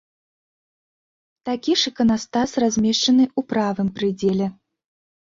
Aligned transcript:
Такі 1.49 1.71
ж 1.81 1.91
іканастас 1.91 2.49
размешчаны 2.63 3.23
ў 3.27 3.41
правым 3.53 3.87
прыдзеле. 3.99 4.47